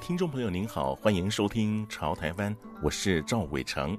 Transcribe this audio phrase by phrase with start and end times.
[0.00, 3.96] 听众朋友，您好，欢迎收听《潮台湾》，我是赵伟成。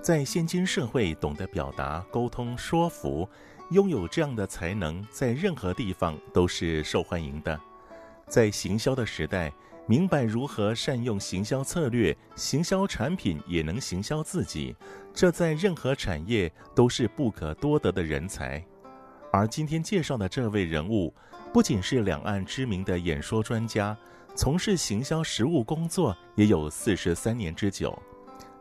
[0.00, 3.28] 在现今社会，懂得表达、沟通、说服，
[3.70, 7.60] 拥有这样的才能，在任何地方都是受欢迎的。
[8.28, 9.52] 在行销的时代，
[9.86, 14.74] 明白如何善用行销策略，行销产品也能行销自己，
[15.12, 18.64] 这在任何产业都是不可多得的人才。
[19.32, 21.12] 而今天介绍的这位人物，
[21.52, 23.96] 不仅是两岸知名的演说专家。
[24.36, 27.96] 从事行销实务工作也有四十三年之久，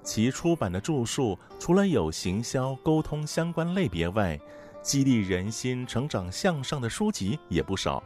[0.04, 4.40] 其出版的著述除了有行销沟通相关类别外，
[4.84, 8.04] 激励人心、成长向上的书籍也不少。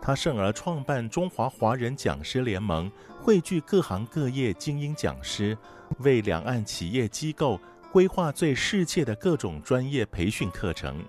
[0.00, 2.88] 他甚而创办中华华人讲师联盟，
[3.20, 5.58] 汇聚各行各业精英讲师，
[5.98, 7.58] 为两岸企业机构
[7.90, 11.04] 规划最适切的各种专业培训课程。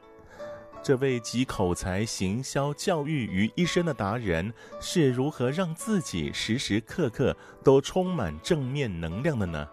[0.82, 9.68] 这位集口才、行销、教育于一身的达人，是如何让自己时时刻刻都充满正面能量的呢？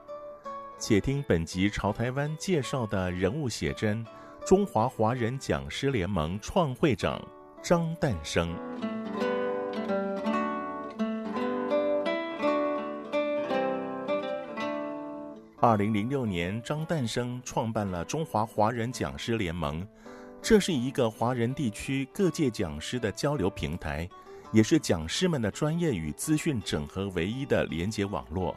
[0.78, 4.04] 且听本集《潮台湾》介绍的人物写真：
[4.44, 7.22] 中华华人讲师联盟创会长
[7.62, 8.54] 张诞生。
[15.60, 19.86] 二零零六年，张诞生创办了中华华人讲师联盟。
[20.48, 24.08] 这是一个华人地区各界讲师的交流平台，
[24.52, 28.56] 也是讲师们的专业与资讯整合唯一的连接网络。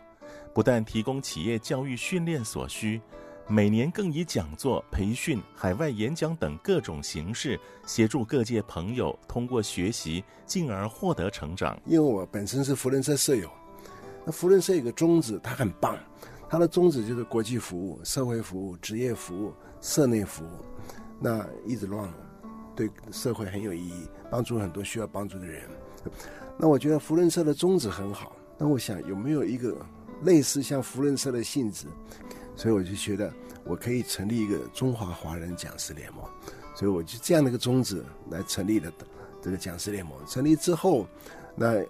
[0.54, 3.02] 不但提供企业教育训练所需，
[3.48, 11.76] 每年更以讲座、培训、海外演讲等各种形式，协助各界朋友通过学习，进而获得成长。
[11.88, 13.50] 因为我本身是福轮社社友，
[14.24, 15.98] 那福轮社有个宗旨，它很棒，
[16.48, 20.50] 它的宗旨就是国际服务、社会服务、职业服务、社内服务。
[21.20, 22.10] 那一直乱，
[22.76, 25.64] 对社会很有意义，帮助很多需要帮助的人。
[26.58, 28.36] 那我觉得扶轮社的宗旨很好。
[28.58, 29.78] 那我想有没有一个
[30.24, 31.88] 类似像扶轮社的性质？
[32.56, 36.24] 所以我就觉得我可以成立一个中华华人讲师联盟。
[36.76, 38.92] 所以我就这样的一个宗旨来成立了
[39.42, 40.14] 这个讲师联盟。
[40.26, 41.08] 成立之后，
[41.56, 41.84] 那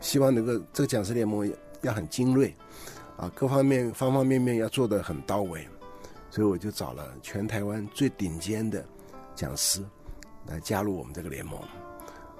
[0.00, 2.54] 希望能够这个讲师联盟要很精锐
[3.16, 5.68] 啊，各方面方方面面要做得很到位。
[6.32, 8.82] 所以我就找了全台湾最顶尖的
[9.34, 9.84] 讲师
[10.46, 11.60] 来加入我们这个联盟。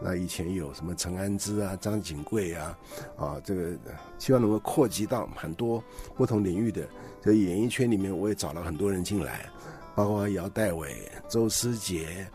[0.00, 2.78] 那以前有什么陈安之啊、张景贵啊，
[3.18, 3.78] 啊，这个
[4.18, 5.84] 希望能够扩及到很多
[6.16, 6.88] 不同领域的。
[7.22, 9.46] 所以演艺圈里面我也找了很多人进来，
[9.94, 10.96] 包括姚代伟、
[11.28, 12.26] 周思杰、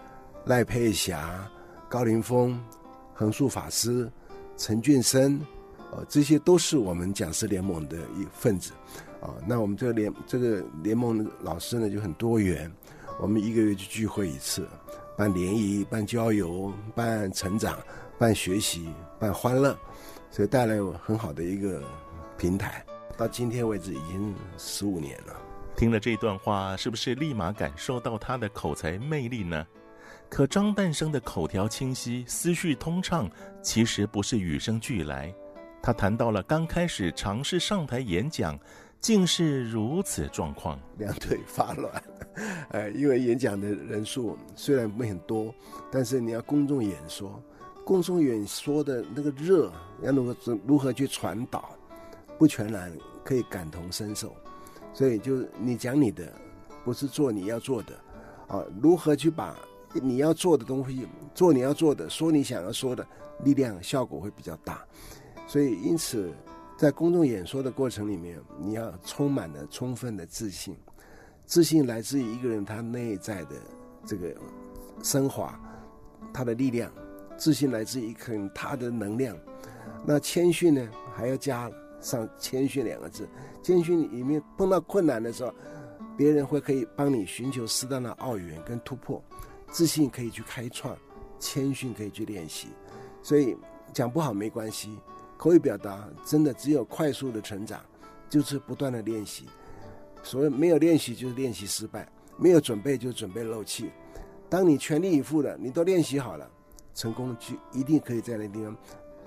[0.46, 1.50] 赖佩霞、
[1.90, 2.64] 高凌风、
[3.16, 4.08] 横竖法师、
[4.58, 5.42] 陈俊生，
[5.92, 8.74] 呃，这些都是我们讲师联盟的一份子。
[9.22, 12.72] 啊，那我们这个联这个联盟的老师呢就很多元，
[13.20, 14.68] 我们一个月就聚会一次，
[15.18, 17.80] 办联谊、办郊游、办成长、
[18.20, 19.76] 办学习、办欢乐，
[20.30, 21.82] 所以带来很好的一个
[22.38, 22.86] 平台。
[23.18, 25.36] 到今天为止已经十五年了。
[25.76, 29.66] 听了这段话，是不是立马感受到他的口才魅力呢？
[30.30, 33.28] 可张诞生的口条清晰、思绪通畅，
[33.64, 35.34] 其实不是与生俱来。
[35.82, 38.60] 他谈到了刚开始尝试上台演讲。
[39.00, 42.04] 竟是如此状况，两腿发软，
[42.72, 45.54] 哎，因为演讲的人数虽然不很多，
[45.92, 47.42] 但是你要公众演说，
[47.86, 49.72] 公众演说的那个热，
[50.02, 51.70] 要如何如何去传导，
[52.38, 52.92] 不全然
[53.24, 54.36] 可以感同身受，
[54.94, 56.34] 所以就你讲你的，
[56.84, 57.94] 不是做你要做的，
[58.48, 59.56] 啊，如何去把
[59.94, 63.08] 你要做的东西做你要做的，说你想要说的，
[63.44, 64.84] 力量效果会比较大，
[65.48, 66.34] 所以因此。
[66.78, 70.78] 在公众演说的过程里面，你要充满了充分的自信，
[71.44, 73.56] 自信来自于一个人他内在的
[74.06, 74.36] 这个
[75.02, 75.60] 升华，
[76.32, 76.88] 他的力量；
[77.36, 79.36] 自信来自于一个人他的能量。
[80.06, 81.70] 那谦逊呢，还要加
[82.00, 83.28] 上谦逊两个字。
[83.64, 85.52] 谦逊里面碰到困难的时候，
[86.16, 89.20] 别人会可以帮你寻求适当的奥援跟突破，
[89.72, 90.96] 自信可以去开创，
[91.40, 92.68] 谦逊可以去练习。
[93.24, 93.58] 所以
[93.92, 94.96] 讲不好没关系。
[95.38, 97.80] 口语表达真的只有快速的成长，
[98.30, 99.46] 就是不断的练习。
[100.24, 102.08] 所谓没有练习就是练习失败，
[102.38, 103.90] 没有准备就是准备漏气。
[104.50, 106.50] 当你全力以赴的，你都练习好了，
[106.94, 108.76] 成功就一定可以在那地方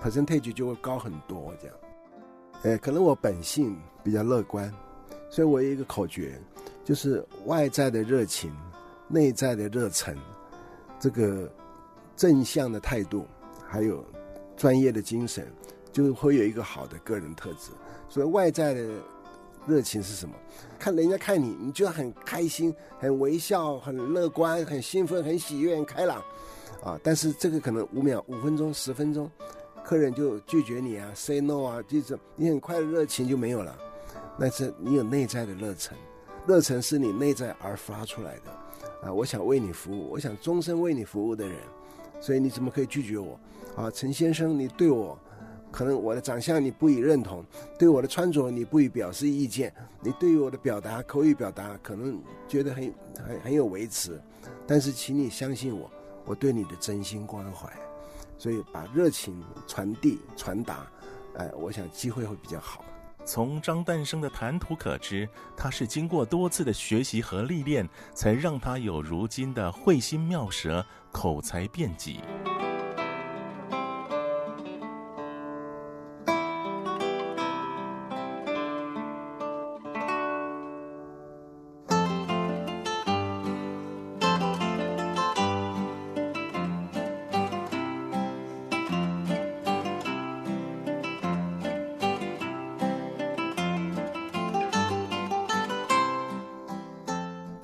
[0.02, 1.76] ，percentage 就会高很多这样。
[2.62, 4.70] 呃，可能我本性比较乐观，
[5.30, 6.38] 所以我有一个口诀，
[6.84, 8.52] 就是外在的热情，
[9.08, 10.16] 内在的热忱，
[10.98, 11.50] 这个
[12.16, 13.26] 正向的态度，
[13.66, 14.04] 还有
[14.56, 15.50] 专业的精神，
[15.92, 17.70] 就会有一个好的个人特质。
[18.08, 18.88] 所以外在的
[19.66, 20.34] 热情是什么？
[20.78, 26.22] 看人家看你，你就很开心、很微笑、很乐观、很兴奋、很喜悦、很开朗，
[26.82, 26.98] 啊！
[27.04, 29.30] 但是这个可能五秒、五分钟、十分钟，
[29.84, 33.76] 客人就拒绝你啊，say no 啊，就是你很快的热情就没有了。
[34.38, 35.96] 但是你有内在的热忱，
[36.46, 39.12] 热忱是你内在而发出来的，啊！
[39.12, 41.56] 我想为你服务，我想终身为你服务的人，
[42.20, 43.38] 所以你怎么可以拒绝我？
[43.76, 45.16] 啊，陈先生，你对我。
[45.70, 47.44] 可能我的长相你不予认同，
[47.78, 52.92] 对我的穿着你不予表示意见，你对于我的表达口语表达可能觉得很
[53.24, 54.20] 很很有维持，
[54.66, 55.90] 但是请你相信我，
[56.24, 57.72] 我对你的真心关怀，
[58.36, 60.86] 所以把热情传递传达，
[61.36, 62.84] 哎，我想机会会比较好。
[63.24, 72.16] 从张诞生的谈吐可知，他是经过多次的学习和历练，才让他有如今的慧心妙舌，口才辩捷。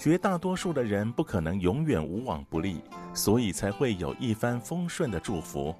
[0.06, 2.80] 绝大多数的人不可能永远无往不利，
[3.12, 5.74] 所以才会有一帆风顺的祝福。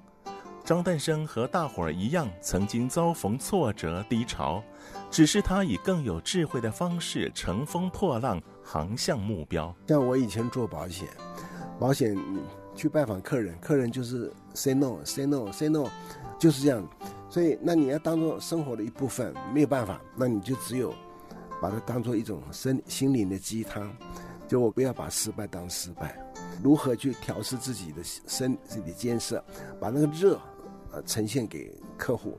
[0.65, 4.61] 张诞生和大伙儿一样，曾经遭逢挫折低潮，
[5.09, 9.73] 只是他以更有智慧的方式乘风破浪，航向目标。
[9.87, 11.07] 像我以前做保险，
[11.79, 12.13] 保险
[12.75, 15.85] 去拜访客人，客人就是 say no，say no，say no，
[16.37, 16.85] 就是这样。
[17.29, 20.93] 所以那你要当做生活的一部分，没有办法，那你就只有。
[21.61, 23.95] 把它当做一种身心灵的鸡汤，
[24.47, 26.17] 就我不要把失败当失败，
[26.63, 29.43] 如何去调试自己的身体的建设，
[29.79, 30.39] 把那个热，
[30.91, 32.37] 呃，呈现给客户。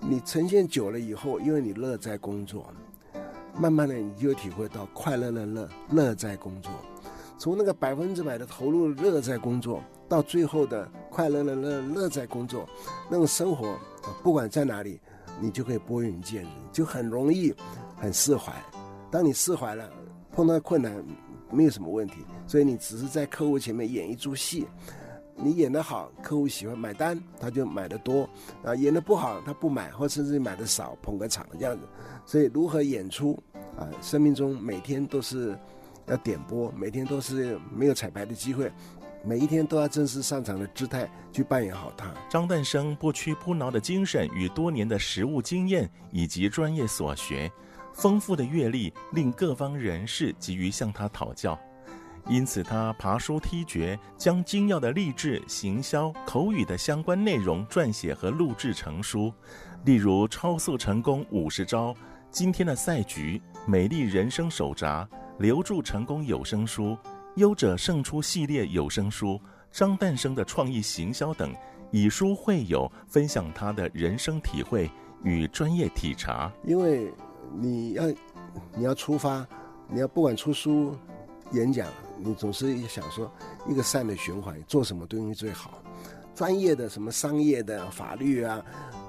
[0.00, 2.72] 你呈现久了以后，因为你乐在工作，
[3.56, 6.72] 慢慢的你就体会到快乐的乐，乐在工作。
[7.38, 12.68] 从那个百分之百的投入乐在工作，到最后的快乐的乐，乐在工作，
[13.10, 13.76] 那种生活，
[14.22, 15.00] 不管在哪里，
[15.40, 17.54] 你就可以拨云见日，就很容易。
[18.02, 18.52] 很释怀，
[19.12, 19.88] 当你释怀了，
[20.32, 20.92] 碰到困难
[21.52, 22.16] 没有什么问题，
[22.48, 24.66] 所以你只是在客户前面演一出戏，
[25.36, 28.28] 你演得好，客户喜欢买单，他就买得多；
[28.64, 31.84] 啊，演得不好，他不买，或甚至买的少，捧个场这样子。
[32.26, 33.40] 所以如何演出
[33.78, 33.88] 啊？
[34.02, 35.56] 生命中每天都是
[36.06, 38.68] 要点播，每天都是没有彩排的机会，
[39.24, 42.12] 每一天都要正式上场的姿态去扮演好它。
[42.28, 47.48] 张诞生不屈不挠的精神与多年的实务经验以及专业所学。
[47.94, 51.58] 丰富的阅历令各方人士急于向他讨教，
[52.28, 59.32] 因此他爬书梯诀，将精要的励志、行销、口语的相关内容撰写和录制成书，
[59.84, 61.90] 例如《超速成功五十招》、
[62.30, 63.40] 《今天的赛局》、
[63.70, 65.06] 《美丽人生手札》、
[65.38, 66.84] 《留住成功有声书》、
[67.36, 69.34] 《优者胜出系列有声书》、
[69.70, 71.54] 《张诞生的创意行销》等，
[71.90, 74.90] 以书会友，分享他的人生体会
[75.24, 76.52] 与专业体察。
[76.64, 77.12] 因为
[77.58, 78.04] 你要，
[78.74, 79.46] 你要出发，
[79.88, 80.94] 你要不管出书、
[81.52, 83.30] 演讲，你总是想说
[83.68, 85.82] 一个善的循环，做什么东西最好？
[86.34, 88.64] 专业的什么商业的、法律啊、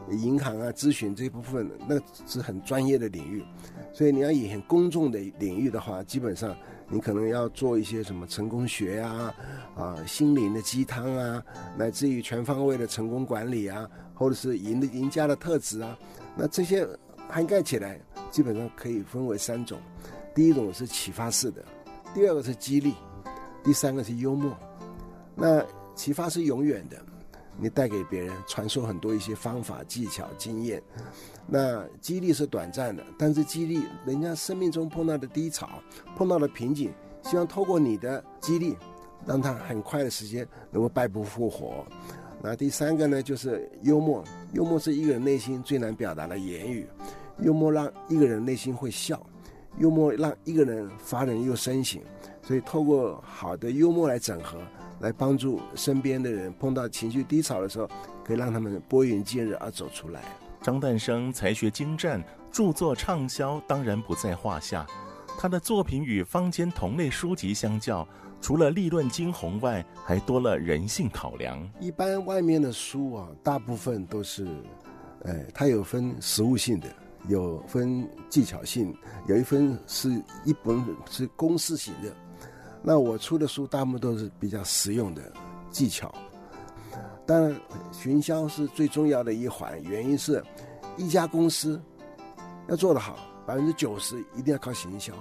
[0.10, 1.96] 银行啊、咨询这一部分，那
[2.28, 3.42] 是很专业的领域。
[3.94, 6.54] 所以你要以很公众的领域的话，基本上
[6.90, 9.34] 你可能要做一些什么成功学啊、
[9.76, 11.42] 啊心灵的鸡汤啊，
[11.78, 15.98] 乃至于全方位的成功管理啊，或者是赢的赢家的特质啊，
[16.36, 16.86] 那这些
[17.34, 18.00] 涵盖起来。
[18.30, 19.80] 基本上可以分为三种，
[20.34, 21.64] 第一种是启发式的，
[22.16, 22.96] 第二个是激励，
[23.64, 24.52] 第三个是幽默。
[25.36, 25.64] 那
[25.94, 26.98] 启发是永远的，
[27.60, 30.82] 你带给别人传授很多一些方法、技巧、经验。
[31.46, 35.70] 那激励是短暂的，但是激励人家生命中碰到的低潮、
[36.18, 38.76] 碰到的瓶颈，希望透过你的激励，
[39.28, 41.86] 让他很快的时间能够败不复活。
[42.42, 44.24] 那第三个呢，就是幽默，
[44.54, 46.88] 幽默是一个人内心最难表达的言语。
[47.40, 49.22] 幽默让一个人内心会笑，
[49.78, 52.02] 幽默让一个人发人又深省，
[52.42, 54.60] 所以透过好的幽默来整合，
[55.00, 57.90] 来帮助身边的人碰到情绪低潮的时候，
[58.24, 60.22] 可以让他们拨云见日而走出来。
[60.62, 64.86] 张诞生才学精湛，著作畅销当然不在话下。
[65.38, 68.08] 他的作品与坊间同类书籍相较，
[68.40, 71.68] 除了利润惊鸿外，还多了人性考量。
[71.80, 74.48] 一般外面的书啊，大部分都是，
[75.24, 76.88] 呃，它有分实物性的，
[77.28, 78.96] 有分技巧性，
[79.28, 80.10] 有一分是
[80.44, 82.14] 一本是公式型的。
[82.82, 85.32] 那我出的书大部分都是比较实用的
[85.70, 86.14] 技巧。
[87.26, 87.56] 当然，
[87.92, 90.44] 行销是最重要的一环，原因是，
[90.98, 91.82] 一家公司
[92.68, 95.14] 要做得好，百分之九十一定要靠行销。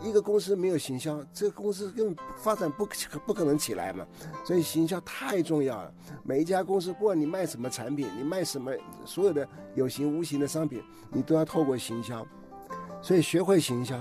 [0.00, 4.06] 一个公司没有行销，这个公司根本发展不可不可能起来嘛。
[4.44, 5.92] 所以行销太重要了。
[6.22, 8.72] 每一家公司，不管你卖什么产品，你卖什么
[9.04, 12.26] 所有的有形无形的商品，你都要透过行销。
[13.02, 13.96] 所以学会行销，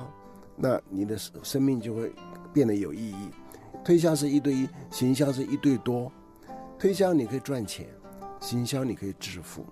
[0.55, 2.13] 那你的生命就会
[2.53, 3.29] 变得有意义。
[3.83, 6.11] 推销是一对一，行销是一对多。
[6.77, 7.87] 推销你可以赚钱，
[8.39, 9.65] 行销你可以致富。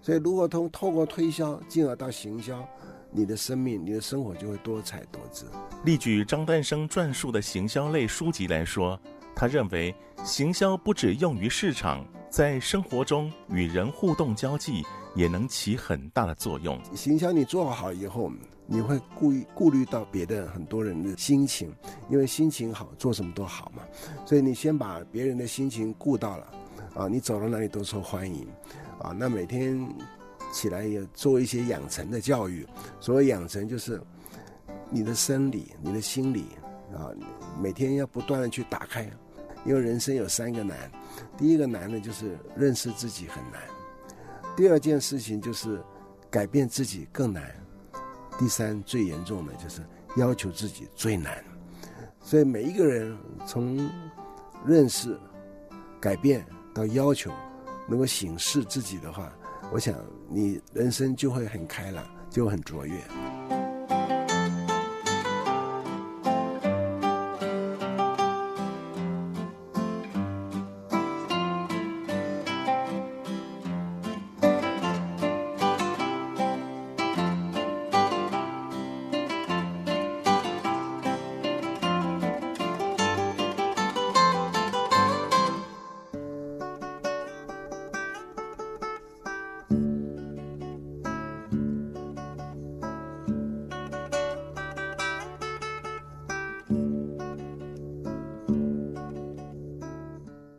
[0.00, 2.66] 所以如果通透过推销进而到行销。
[3.10, 5.46] 你的生命，你的生活就会多彩多姿。
[5.84, 8.98] 例举张诞生撰述的行销类书籍来说，
[9.34, 9.94] 他认为
[10.24, 14.82] 行销不只用于市场，在生活中与人互动交际
[15.14, 16.78] 也能起很大的作用。
[16.94, 18.30] 行销你做好以后，
[18.66, 21.72] 你会顾顾虑到别的很多人的心情，
[22.10, 23.82] 因为心情好，做什么都好嘛。
[24.26, 26.46] 所以你先把别人的心情顾到了，
[26.94, 28.46] 啊，你走到哪里都受欢迎，
[28.98, 29.88] 啊，那每天。
[30.52, 32.66] 起来也做一些养成的教育，
[33.00, 34.00] 所谓养成就是
[34.90, 36.46] 你的生理、你的心理
[36.94, 37.10] 啊，
[37.60, 39.10] 每天要不断的去打开，
[39.64, 40.90] 因为人生有三个难，
[41.36, 43.60] 第一个难呢就是认识自己很难，
[44.56, 45.82] 第二件事情就是
[46.30, 47.54] 改变自己更难，
[48.38, 49.82] 第三最严重的就是
[50.16, 51.44] 要求自己最难，
[52.20, 53.90] 所以每一个人从
[54.64, 55.18] 认识、
[56.00, 57.30] 改变到要求，
[57.88, 59.30] 能够醒视自己的话。
[59.72, 59.94] 我想，
[60.30, 62.94] 你人生就会很开朗，就很卓越。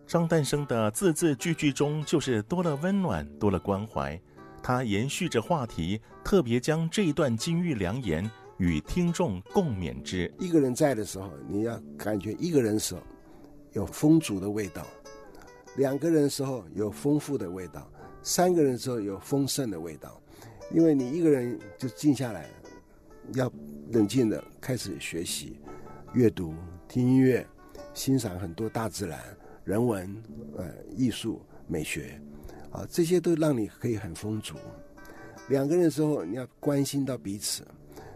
[0.08, 4.18] 张诞生的字字句句中，就是多了温暖，多了关怀。
[4.64, 10.34] 他延续着话题，特别将这一段金玉良言与听众共勉之。
[10.40, 13.02] 一个人在的时候，你要感觉一个人时候
[13.74, 14.82] 有丰足的味道；
[15.76, 17.82] 两个人时候有丰富的味道；
[18.24, 20.22] 三个人时候有丰盛的味道。
[20.72, 22.50] 因为你一个人就静下来，
[23.34, 23.52] 要
[23.92, 25.60] 冷静的开始学习、
[26.14, 26.54] 阅读、
[26.88, 27.46] 听音乐、
[27.94, 29.20] 欣赏很多大自然。
[29.68, 30.24] 人文、
[30.56, 32.18] 呃，艺术、美学，
[32.72, 34.56] 啊，这些都让你可以很丰足。
[35.50, 37.68] 两个人的时候，你要关心到彼此，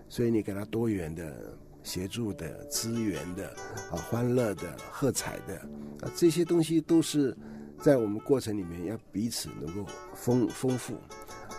[0.07, 1.53] 所以你给他多元的
[1.83, 3.49] 协助的资源的
[3.91, 5.57] 啊，欢乐的、喝彩的
[5.99, 7.35] 啊，这些东西都是
[7.81, 10.95] 在我们过程里面要彼此能够丰丰富。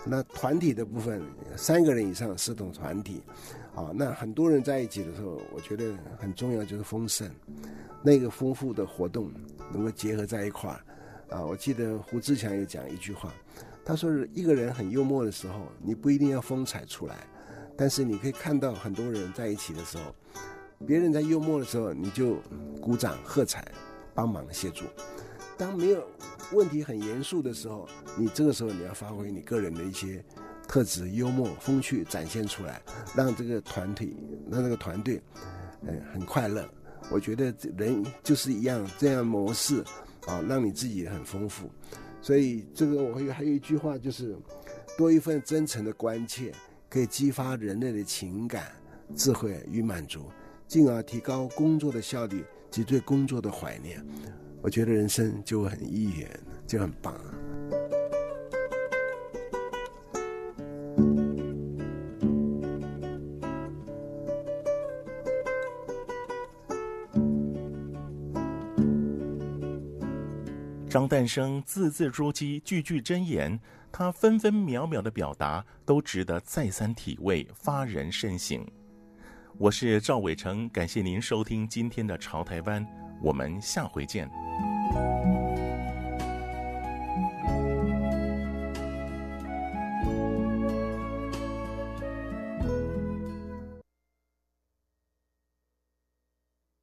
[0.07, 1.21] 那团体的部分，
[1.55, 3.23] 三个人以上是种团体，
[3.75, 7.31] 啊，那很多人在一起的时候，我觉得很重要就是丰盛，
[8.03, 9.31] 那个丰富的活动。
[9.73, 13.33] 能够结合在一块儿，啊，我记得胡志强也讲一句话，
[13.83, 17.27] 他说一个人很幽默的时候，你不一定要风采出来，
[17.75, 20.15] 但是你可以看到很多人在一起的时候，
[20.87, 22.37] 别人在幽默的时候，你就
[22.83, 23.67] 鼓掌喝彩，
[24.13, 24.85] 帮忙协助；
[25.57, 26.07] 当没有
[26.53, 30.23] 问题很严肃的时候，你这个时候你要发挥你个人的一些
[30.73, 32.81] 特质，幽默风趣展现出来，
[33.15, 34.17] 让这个团体
[34.51, 35.21] 让这个团队，
[35.83, 36.67] 嗯，很快乐。
[37.11, 39.85] 我觉得人就是一样这样模式
[40.27, 41.71] 啊，让你自己很丰富。
[42.23, 44.35] 所以这个我还有一句话，就是
[44.97, 46.55] 多一份真诚的关切，
[46.89, 48.73] 可以激发人类的情感、
[49.15, 50.31] 智慧与满足，
[50.67, 54.03] 进而提高工作的效率及对工作的怀念。
[54.63, 56.27] 我觉得人生就很意义，
[56.67, 57.15] 就很棒。
[70.93, 73.59] 张诞生字字珠玑，句句真言，
[73.91, 78.63] 他分分秒秒的表达都值得再三体味，发人深省。
[79.57, 82.85] 我是赵伟成，感谢您收听今天的《潮台湾》，
[83.23, 84.31] 我们下回见。